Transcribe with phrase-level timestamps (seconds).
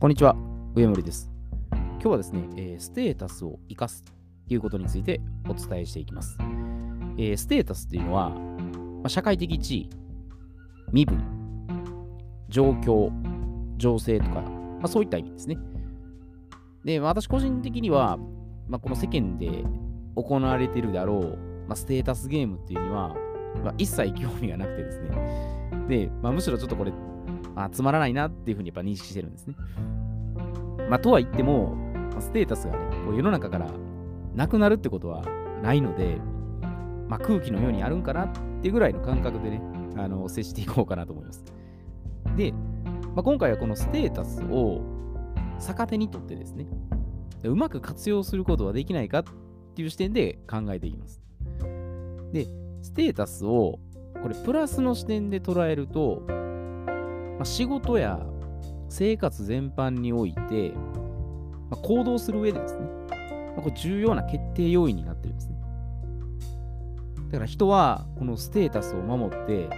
[0.00, 0.34] こんにちは、
[0.74, 1.30] 上森です。
[1.70, 4.10] 今日はですね、えーステータスを生かすと
[4.48, 6.38] いうことについてお伝えしていきます。
[7.18, 8.36] えーステータスっていうのは、ま
[9.04, 9.90] あ、社会的地位、
[10.90, 11.22] 身分、
[12.48, 13.12] 状況、
[13.76, 15.58] 情勢とか、まあ、そういった意味ですね。
[16.82, 18.18] で、まあ私個人的には、
[18.68, 19.50] ま、この世間で
[20.16, 23.14] 行われているであろう、ま、ステータスゲームっていうには、
[23.62, 25.10] ま、一切興味がなくてですね。
[25.90, 26.92] で、ま、むしろちょっとこれ、
[27.56, 29.54] あつまらないなっていうふうにやっぱ認識してるんですね。
[30.88, 31.76] まあ、とは言っても、
[32.18, 33.70] ステータスがね、こう世の中から
[34.34, 35.24] なくなるってことは
[35.62, 36.18] ないので、
[37.08, 39.62] まあ、空気のようにあるんかなっていうぐらいの感覚でね、
[39.96, 41.44] あの接していこうかなと思います。
[42.36, 42.52] で、
[43.14, 44.80] まあ、今回はこのステータスを
[45.58, 46.66] 逆手にとってですね、
[47.44, 49.24] うまく活用することはできないかっ
[49.74, 51.20] ていう視点で考えていきます。
[52.32, 52.46] で、
[52.82, 53.78] ステータスを
[54.22, 56.22] これプラスの視点で捉えると、
[57.40, 58.20] まあ、仕事や
[58.90, 60.74] 生活全般において、
[61.70, 62.80] まあ、行動する上でですね、
[63.56, 65.56] まあ、これ重要な決定要因になってるんですね。
[67.30, 69.70] だから人はこのステータスを守って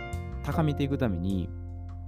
[0.43, 1.49] 高めていくために、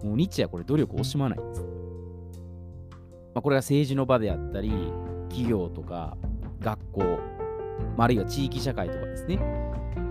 [0.02, 1.60] もう日夜これ努力を惜しまないんです。
[1.60, 4.72] まあ、これが政治の場であったり、
[5.28, 6.16] 企業とか
[6.58, 7.00] 学校、
[7.96, 9.36] まあ、あるいは地域社会とかですね、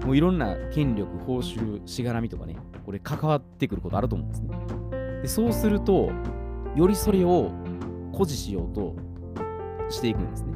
[0.06, 4.83] もういろんな権力、報酬、しがらみとかね、これ関わってくることあると思うんですね。
[5.24, 6.12] でそうすると、
[6.76, 7.50] よりそれを
[8.12, 8.94] 誇示しようと
[9.90, 10.54] していくんですね。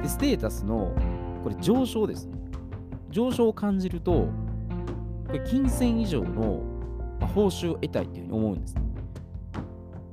[0.00, 0.94] でステータスの
[1.42, 2.38] これ上昇ですね。
[3.10, 4.28] 上昇を感じると、
[5.26, 6.62] これ金銭以上の
[7.20, 8.82] ま報酬を得たいっていうふうに思うんですね。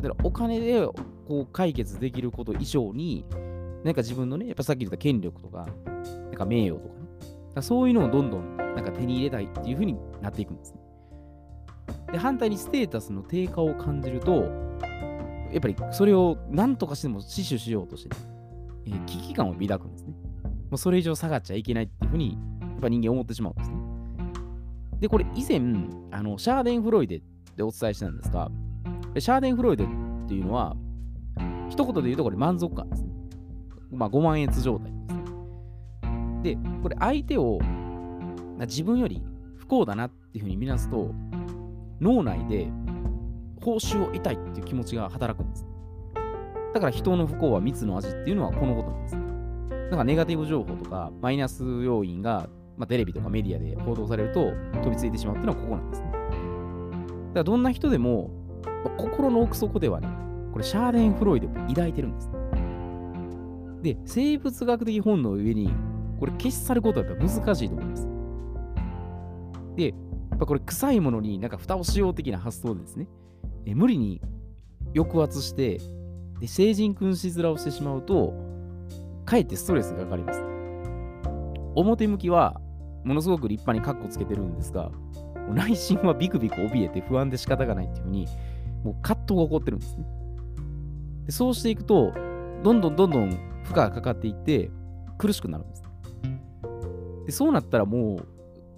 [0.01, 0.83] だからお金で
[1.27, 3.25] こう解決できること以上に、
[3.83, 7.01] なんか自分のね、やっぱさっき言った権力とか、なんか名誉とかね、
[7.53, 10.80] かそういうのをどんどんなんか手に入れたいっていうふうになっていくんですね。
[12.11, 14.43] で、反対にステータスの低下を感じると、
[15.51, 18.15] やっぱりそれを何とかしても死守しようとして、ね
[18.87, 20.13] えー危機感を抱くんですね。
[20.69, 23.75] もうそれ以上下がっちゃいけないっていうふうに、やっぱ人間思ってしまうんですね。
[25.01, 25.59] で、これ以前、
[26.11, 27.21] あのシャーデン・フロイデ
[27.55, 28.49] でお伝えしたんですが、
[29.19, 29.87] シャーデン・フロイデっ
[30.27, 30.75] ていうのは、
[31.69, 33.11] 一言で言うとこれ満足感ですね。
[33.91, 35.11] まあ、5万円状態ですね。
[36.43, 37.59] で、これ相手を
[38.59, 39.21] 自分より
[39.57, 41.13] 不幸だなっていうふうに見なすと、
[42.01, 42.67] 脳内で
[43.61, 45.67] 報酬を得たいっていう気持ちが働くんです。
[46.73, 49.15] だから人の不幸は蜜の味っていうのはこのことなんです。
[49.15, 49.21] ね
[49.85, 54.51] だからネガティブ情報とかマイナス要因が、まあ、テレビとかメディアで報道されると
[54.81, 56.11] 飛びついてしまうっていうのはここなんですね。
[56.11, 56.21] だか
[57.35, 58.31] らどんな人でも、
[58.63, 60.07] まあ心の奥底ではね、
[60.51, 62.29] これシャーデン・フロイデを抱いてるんです。
[63.83, 65.71] で、生物学的本能上に、
[66.19, 68.07] これ消し去ることはやっぱ難しいと思います。
[69.75, 69.93] で、
[70.41, 73.07] ぱこれ臭いものになんか蓋をしよう的な発想ですね、
[73.65, 74.21] え無理に
[74.95, 75.79] 抑圧して、
[76.39, 78.33] で成人君子面をしてしまうと、
[79.23, 80.41] かえってストレスがかかります。
[81.75, 82.59] 表向きは、
[83.03, 84.91] ものすごく立派にカッコつけてるんですが、
[85.53, 88.27] 内心はビクビク怯えて不安で仕方がないっていうふうに、
[88.83, 90.05] もう葛藤が起こってるんですね。
[91.27, 92.13] でそうしていくと、
[92.63, 93.29] どんどんどんどん
[93.63, 94.71] 負荷がかかっていって、
[95.19, 95.83] 苦しくなるんです。
[97.27, 98.27] でそうなったらもう、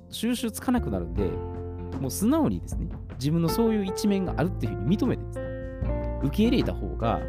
[0.10, 1.32] 収集つかなくなるんで、
[2.00, 2.88] もう素直にですね、
[3.20, 5.46] 自分のそういう一面があるっていうふうに認めてですね、
[6.24, 7.20] 受け入れた方が、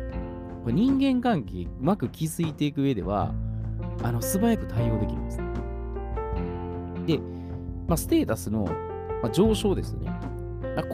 [0.63, 3.35] これ人間関係うまく築いていく上では、
[4.03, 5.45] あの素早く対応できるんですね。
[7.07, 7.19] で、
[7.87, 8.65] まあ、ステータスの、
[9.23, 10.11] まあ、上昇ですね。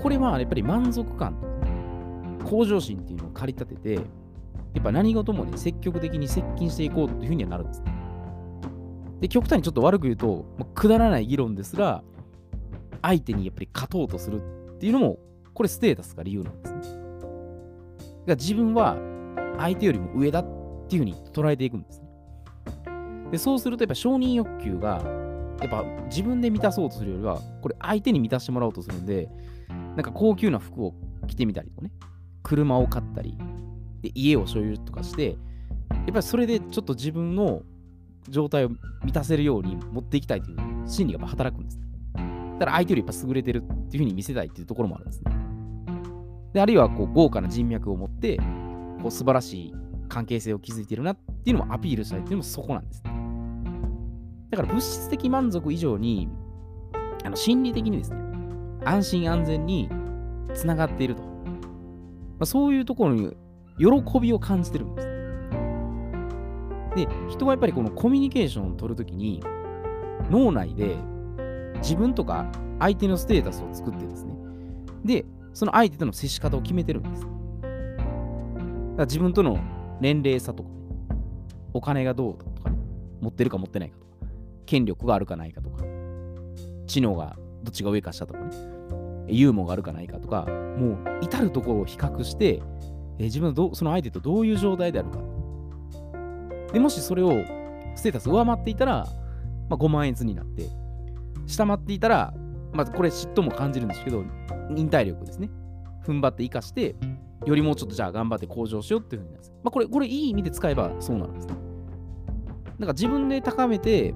[0.03, 1.71] これはやっぱり満足感とかね、
[2.45, 4.03] 向上心っていうのを駆り立てて、
[4.75, 7.93] やっぱ何事もね、積極的に接近していこうっていうふうにはなるんですね。
[9.21, 12.03] で、極端にちょっと悪く言うと、もうくだらない議論ですら、
[13.03, 14.41] 相手にやっぱり勝とうとする
[14.75, 15.19] っていうのも、
[15.55, 16.81] これステータスが理由なんですね。
[16.81, 16.95] だか
[18.27, 18.97] ら自分は
[19.59, 20.45] 相手よりも上だっ
[20.89, 22.09] ていうふうに捉えていくんですね。
[23.31, 25.03] で、そうするとやっぱ承認欲求が、
[25.61, 29.29] やっぱ自分で満たそうとするよりは、これ相手に満たしてもらおうとするんで、
[29.69, 30.95] なんか高級な服を
[31.27, 31.93] 着てみたりとかね、
[32.43, 33.37] 車を買ったり、
[34.03, 37.63] で家を所有とかして、やっぱりそれでちょっと自分の
[38.29, 38.71] 状態を
[39.03, 41.90] 満たせるように持っていきたいという心理が働くんですね。
[42.61, 45.33] だから相手よりやっぱ優れてるっていうふうに見せたいっていうところもあるんですね。
[46.53, 48.37] で、あるいはこう豪華な人脈を持って、
[49.01, 49.75] こう素晴らしい
[50.11, 53.13] 関係性を築いてるなっていうのもアピールしたいっていうのもそこなんですね。
[54.51, 56.29] だから物質的満足以上に、
[57.25, 58.21] あの心理的にですね、
[58.85, 59.89] 安心安全に
[60.53, 61.23] つながっていると。
[61.23, 61.29] ま
[62.41, 63.35] あ、そういうところに
[63.79, 65.09] 喜びを感じてるんです。
[66.95, 69.43] で、人はやっぱりこのコミュニケーションを取るときに、
[70.31, 70.99] 脳内で
[71.83, 72.47] 自分とか
[72.79, 74.35] 相手のステータスを作ってですね、
[75.05, 77.23] で、その相手との接し方を決めてるんです。
[77.23, 77.33] だか
[78.99, 79.59] ら自分との
[80.01, 80.75] 年齢差とか、ね、
[81.75, 82.77] お金がどうとか、ね、
[83.21, 84.11] 持ってるか持ってないかとか、
[84.67, 85.85] 権力があるかないかとか、
[86.87, 88.51] 知能がどっちが上か下とかね、
[89.29, 92.63] ユーモアがあるかないかとか、もう至るところを比較して、
[93.19, 95.19] え、自分のどその相手とどういう状態であるか。
[96.73, 97.33] でもしそれを
[97.95, 99.07] ステータス上回っていたら、
[99.69, 100.69] まあ、5万円図になって、
[101.51, 102.35] 下回っていたら、
[102.73, 104.25] まずこれ嫉妬も感じるんですけど、
[104.71, 105.51] 忍耐力ですね。
[106.05, 106.97] 踏ん張って生かして、
[107.47, 109.53] よりもうちょっとじゃあ頑張って向上しようっていうふうになるんです。
[109.63, 111.55] まあ、これ、これいい意味で使えばそうなんですね。
[112.79, 114.15] なんか自分で高めて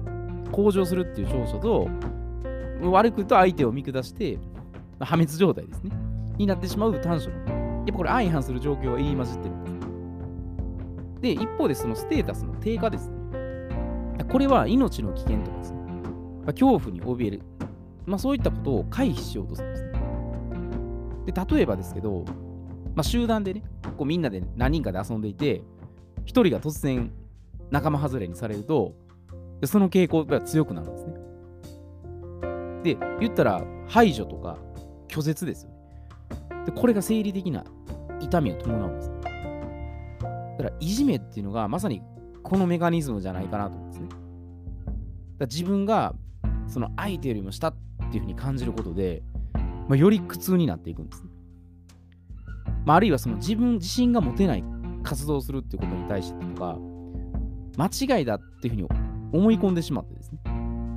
[0.51, 1.87] 向上するっていう長所と、
[2.89, 4.39] 悪く言うと相手を見下して、
[4.99, 5.91] ま、破滅状態ですね。
[6.37, 7.35] になってしまう短所の。
[7.37, 7.43] や
[7.83, 9.75] っぱこれ相反する状況は言い混じってるんです。
[11.21, 13.17] で、一方でそのステータスの低下ですね。
[14.31, 15.84] これは命の危険とかですね。
[16.45, 17.41] まあ、恐怖に怯える。
[18.05, 19.91] まあそういったことを回避しようとするんですね。
[21.25, 22.23] で、例えばですけど、
[22.95, 23.63] まあ集団でね、
[23.97, 25.63] こうみんなで何人かで遊んでいて、
[26.23, 27.11] 一人が突然
[27.71, 28.93] 仲間外れにされると、
[29.63, 31.13] その傾向が強くなるんですね。
[32.83, 34.57] で、言ったら排除とか
[35.07, 35.75] 拒絶ですよね。
[36.67, 37.63] で、これが生理的な
[38.19, 39.11] 痛みを伴うんです。
[39.11, 42.03] だから、いじめっていうのがまさに
[42.43, 44.09] このメカニズムじゃないかなと思うんですね。
[45.39, 46.13] だ自分が
[46.75, 47.75] その相手よりも下っ
[48.11, 49.23] ていうふうに感じることで、
[49.87, 51.29] まあ、より苦痛になっていくんですね。
[52.83, 54.63] まあ、あるいはその自分自信が持てない
[55.01, 56.77] 活動をするっていうことに対してとか、
[57.77, 58.89] 間違いだっていうふうに
[59.31, 60.39] 思い込んでしまってですね。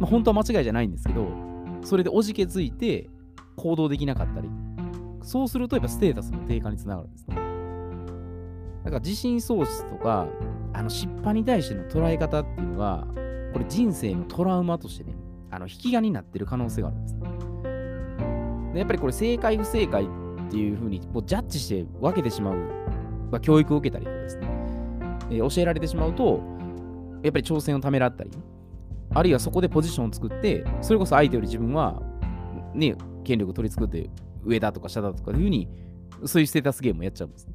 [0.01, 1.29] まあ、本当は間違いじゃないんですけど、
[1.85, 3.09] それでおじけづいて
[3.55, 4.49] 行動できなかったり、
[5.23, 7.37] そうするとやっぱステータスの低下につながるんですね。
[8.83, 10.27] だから自信喪失とか、
[10.73, 13.07] あの失敗に対しての捉え方っていうのが、
[13.53, 15.15] これ人生のトラウマとしてね、
[15.51, 17.17] あの引き金になってる可能性があるんです。
[18.73, 22.55] でやっぱりこれ正解不正解っていうふうにもうジャッジして分けてしまう、
[23.31, 24.49] まあ、教育を受けたりとかですね、
[25.31, 26.41] えー、教えられてしまうと、
[27.23, 28.31] やっぱり挑戦をためらったり、
[29.15, 32.01] あるいはそこでポジションを作って、それこそ相手より自分は、
[32.75, 34.11] ね、権力を取り作って
[34.45, 35.69] 上だとか下だとかいうふうに、
[36.25, 37.47] そういうステータスゲームをやっちゃうんです。
[37.47, 37.55] ね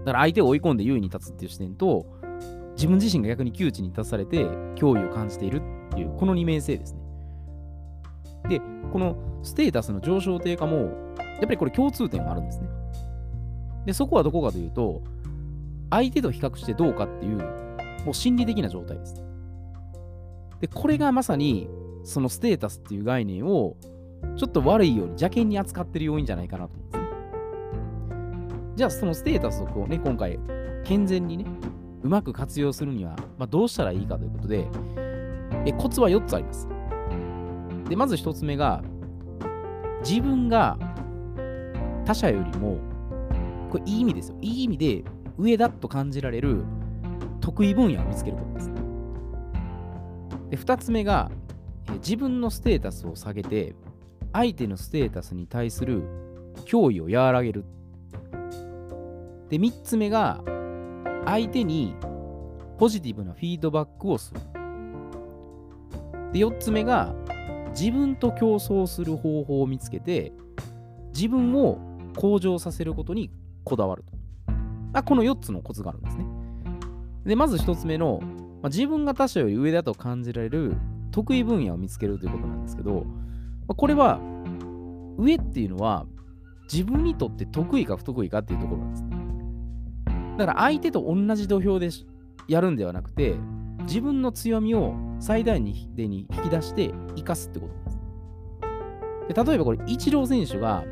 [0.00, 2.06] だから相手を追い込んで優位に立つっていう視点と、
[2.74, 4.44] 自分自身が逆に窮地に立たされて
[4.76, 7.00] 脅威を感じているていう、この二面性ですね。
[8.48, 8.60] で、
[8.92, 12.68] このステータスの上昇低下も、やっぱりこれ共通点があるんですね。
[13.86, 15.02] で、そこはどこかというと、
[15.90, 17.38] 相手と比較してどうかっていう、
[18.04, 19.22] もう心理的な状態です。
[20.60, 21.68] で、これがまさに、
[22.04, 23.76] そのステータスっていう概念を、
[24.36, 27.10] ちょっと悪いように邪険に扱ってる要因じゃないかなと思うんですね。
[28.76, 30.38] じゃあ、そのステータスをね、今回、
[30.84, 31.46] 健全にね、
[32.02, 34.66] うまく活用するには、まあ、どうしたらいいかということで、
[35.66, 36.68] えコツは4つあります。
[37.88, 38.82] で、まず1つ目が、
[40.02, 40.78] 自分が
[42.04, 42.78] 他者よりも、
[43.70, 44.36] これいい意味ですよ。
[44.40, 45.04] いい意味で
[45.36, 46.64] 上だと感じられる
[47.40, 48.70] 得意分野を見つけることです。
[50.50, 51.30] で、2つ目が、
[52.02, 53.74] 自分のステータスを下げて、
[54.32, 56.02] 相手のステータスに対する
[56.66, 57.64] 脅威を和らげる。
[59.48, 60.42] で、3つ目が、
[61.24, 61.94] 相手に
[62.78, 64.40] ポジティブなフィードバックをする。
[66.32, 67.14] で、4つ目が、
[67.70, 70.32] 自分と競争する方法を見つけて、
[71.14, 71.78] 自分を
[72.16, 73.30] 向上させることに
[73.64, 74.12] こだわると。
[74.92, 76.24] あこの4つのコツがあるんですね。
[77.24, 78.20] で、まず1つ目の、
[78.62, 80.74] まあ、自分が他者より上だと感じられる
[81.12, 83.04] 得意分野を見つけるということなんですけど、
[83.66, 84.20] まあ、これは、
[85.16, 86.06] 上っていうのは、
[86.72, 89.04] 自分にとって得意か不得意かっていうところなんです。
[90.38, 91.90] だから相手と同じ土俵で
[92.48, 93.34] やるんではなくて、
[93.82, 98.00] 自分の強みを最大に引き出して生かすってことです。
[99.34, 100.84] で例えばこれ、イチロー選手が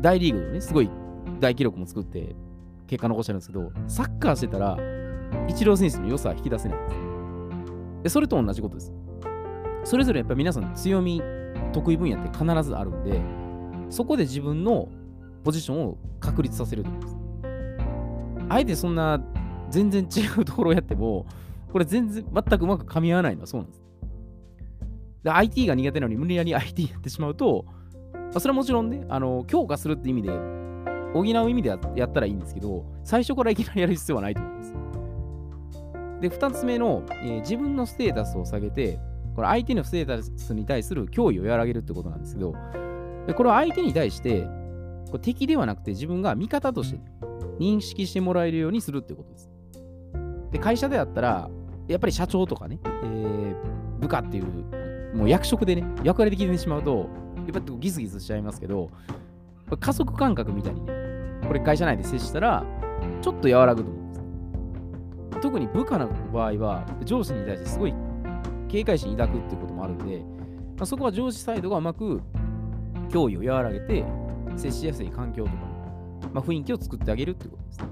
[0.00, 0.90] 大リーグのね、すごい
[1.40, 2.36] 大記録も作って
[2.86, 4.78] 結果残してるんですけど、サッカーしてたら、
[5.48, 8.12] イチロー選手の良さは引き出せないんです。
[8.12, 8.92] それと同じことです。
[9.84, 11.20] それぞれやっぱり皆さん強み、
[11.72, 13.20] 得意分野って必ずあるんで、
[13.90, 14.88] そこで自分の
[15.42, 18.46] ポジションを確立させると思いうことです。
[18.48, 19.20] あえてそんな
[19.70, 21.26] 全然違うところをやっても、
[21.72, 23.82] これ全然全くうまく噛み合わないのはそうなんです。
[25.24, 27.64] で、IT が苦手なのに無理やり IT やってしまうと、
[28.12, 30.30] まあ、それはもちろんね、あの、強化するって意味で、
[31.14, 34.72] 補う意味でやったらいいんですけど、最初からいきなりやる必要はないと思います。
[36.20, 39.00] で、2つ目の、えー、自分のステータスを下げて、
[39.34, 42.54] これ相手のステータスに対する脅威を和らげるってことなんですけど、
[43.26, 44.42] でこれは相手に対して、
[45.06, 47.00] これ敵ではなくて自分が味方として
[47.58, 49.50] 認識してもらえるようにするってことです。
[50.52, 51.50] で、会社であったら、
[51.88, 53.54] やっぱり社長とかね、えー、
[54.00, 58.90] 部下っていう、もう役職でね、役割で聞いてしまうと、やっぱりギスギスしちゃいますけど、
[59.80, 60.92] 加速感覚みたいにね、
[61.46, 62.64] これ会社内で接したら、
[63.20, 65.40] ちょっと和らぐと思うんです。
[65.40, 67.94] 特に部下の場合は、上司に対してすごい
[68.68, 70.18] 警戒心抱くっていうこともあるんで、
[70.76, 72.20] まあ、そこは上司サイドがうまく
[73.10, 74.04] 脅威を和らげて、
[74.56, 75.56] 接しやすい環境とか、
[76.32, 77.86] まあ、雰囲気を作ってあげるっていうことですね。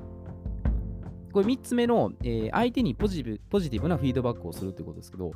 [1.32, 5.32] これ3つ目の、えー、相手にポジティブポジティブなフィードバックをするってことですけど、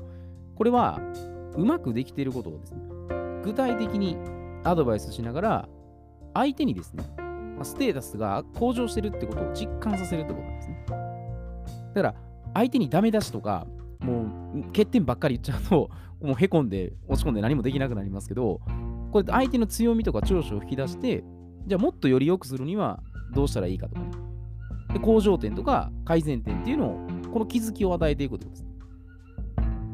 [0.57, 1.01] これは
[1.57, 2.81] うまくできていることをですね、
[3.43, 4.17] 具体的に
[4.65, 5.69] アドバイスしながら、
[6.33, 7.05] 相手にですね、
[7.63, 10.85] ステータスが向上してるってことを実感させるってことなんですね。
[11.95, 12.15] だから、
[12.55, 13.67] 相手にダメ出しとか、
[14.01, 18.61] もう欠点ばっかり言っちゃうと、 もうへこんで落ち込んで何もできなくなりますけど、
[19.13, 21.25] これ相手の強みとか長所を引き出して、
[21.67, 24.24] じゃあもっとより良くするにはどうしたらいいかとかね。
[24.95, 26.99] で向上点とか改善点っていうのを、
[27.33, 28.65] この気づきを与えていくことです。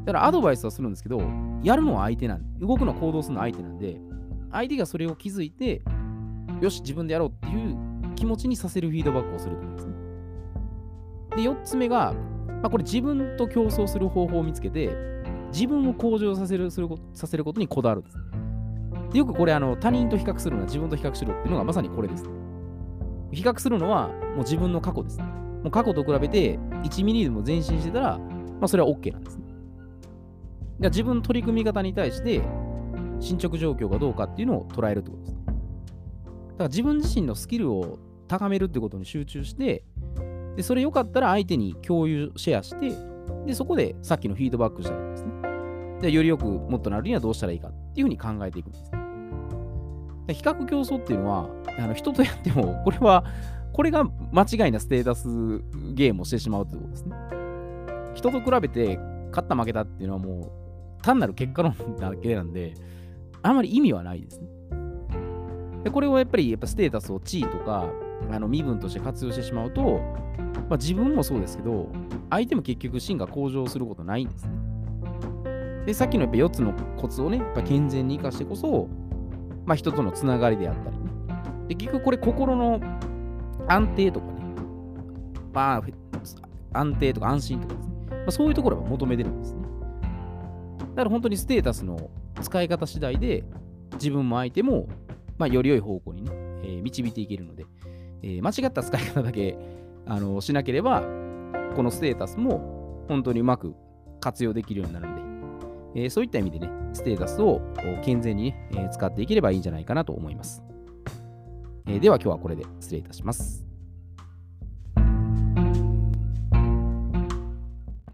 [0.04, 1.22] だからアドバイスはするんですけど、
[1.62, 3.96] やるのは相手なんで、動くのは行動するのは相手なんで、
[4.52, 5.82] 相手がそれを気づいて、
[6.60, 7.78] よし、自分でやろうっていう
[8.14, 9.94] 気持ちにさせるフィードバックをすると思うんですね。
[11.36, 12.12] で、4つ目が、
[12.46, 14.90] まあ、これ自分と競争する方法を見つけて、
[15.50, 18.18] 自分を向上させるするさせることにこだわるんです。
[19.12, 22.39] でよくこれあの、他人と比較するのは自分と比較しろっていうのがまさにこれです。
[23.32, 25.24] 比較するのはもう自分の過去ですね。
[25.24, 28.26] もう過去と比べて1ミリでも前進してたら、ま
[28.62, 29.44] あ、それは OK なんですね。
[30.80, 32.40] 自分の取り組み方に対して
[33.20, 35.40] 進捗状況がどうかっていうのを捉えるってことですね。
[35.46, 35.58] だか
[36.58, 39.84] ら自分自身のスキルを高めるってことに集中して、
[40.56, 42.92] でそれよかったら相手に共有、シェアして、
[43.46, 45.32] でそこでさっきのフィードバックしたりですね。
[46.00, 48.90] でよりよくもっとなるにはどうしたらいいかっていうふうに考えていくんです。
[48.90, 48.99] で
[50.32, 53.24] 比較競争っていうのは、あの人とやっても、 これは、
[53.72, 55.28] これが間違いなステータス
[55.94, 57.16] ゲームをしてしまうということですね。
[58.14, 58.98] 人と比べて
[59.30, 60.40] 勝った負けたっていうのはも
[60.98, 62.74] う単なる結果論だけなんで、
[63.42, 64.48] あまり意味はないですね。
[65.84, 67.86] でこれをやっぱりやっぱステータスを地位とか
[68.30, 70.00] あの身分として活用してしまうと、
[70.68, 71.88] まあ、自分もそうですけど、
[72.28, 74.52] 相手も結局芯が向上することないんですね。
[75.86, 78.88] で、さっきのやっぱ4つのコツをね、やっぱ健全に生かしてこそ、
[79.70, 81.04] まあ、人とのつながりであったりね。
[81.68, 82.80] で、結局これ心の
[83.68, 84.32] 安定とかね、
[85.52, 85.82] まあ、
[86.76, 89.60] 安定とか安心とかですね、まあ、そういうところが求めてるんですね。
[90.80, 92.10] だから本当にステータスの
[92.42, 93.44] 使い方次第で、
[93.92, 94.88] 自分も相手も、
[95.38, 96.32] まあ、より良い方向にね、
[96.64, 97.64] えー、導いていけるので、
[98.22, 99.56] えー、間違った使い方だけ
[100.04, 101.02] あのしなければ、
[101.76, 103.76] このステータスも本当にうまく
[104.18, 105.29] 活用できるようになるので、
[105.94, 107.60] えー、そういった意味でね、ステータスを
[108.04, 110.62] 健全にね、え使っていければいいんじゃないかなと思います。
[111.86, 113.69] えでは今日はこれで失礼いたします。